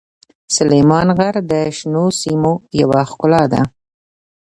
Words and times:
سلیمان 0.55 1.07
غر 1.17 1.35
د 1.51 1.53
شنو 1.77 2.05
سیمو 2.21 2.53
یوه 2.81 3.01
ښکلا 3.09 3.43
ده. 3.53 3.61